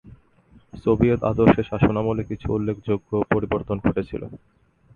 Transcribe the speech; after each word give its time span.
Soviet 0.83 1.21
আদর্শের 1.23 1.69
শাসনামলে 1.71 2.23
কিছু 2.23 2.47
উল্লেখযোগ্য 2.55 3.09
পরিবর্তন 3.33 3.77
ঘটেছিল। 3.85 4.21